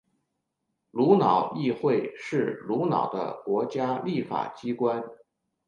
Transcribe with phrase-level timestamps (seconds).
[0.89, 5.03] 瑙鲁议会是瑙鲁的国家立法机关。